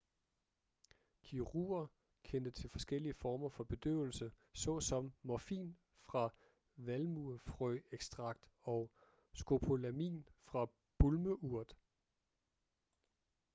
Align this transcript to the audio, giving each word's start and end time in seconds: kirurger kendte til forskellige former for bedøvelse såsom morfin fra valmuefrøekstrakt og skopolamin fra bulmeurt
kirurger 1.23 1.87
kendte 2.23 2.51
til 2.51 2.69
forskellige 2.69 3.13
former 3.13 3.49
for 3.49 3.63
bedøvelse 3.63 4.31
såsom 4.53 5.13
morfin 5.23 5.77
fra 6.01 6.29
valmuefrøekstrakt 6.75 8.47
og 8.63 8.91
skopolamin 9.33 10.27
fra 10.43 10.67
bulmeurt 10.97 11.75